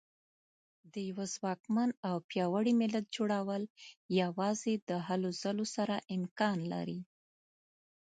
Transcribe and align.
د 0.91 0.93
یوه 1.09 1.25
ځواکمن 1.35 1.89
او 2.09 2.15
پیاوړي 2.29 2.73
ملت 2.81 3.05
جوړول 3.17 3.63
یوازې 4.21 4.73
د 4.89 4.91
هلو 5.07 5.29
ځلو 5.41 5.65
سره 5.75 5.95
امکان 6.15 6.57
لري. 6.73 6.99